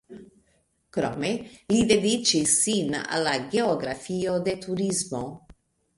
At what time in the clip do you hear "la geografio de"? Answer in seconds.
3.29-4.57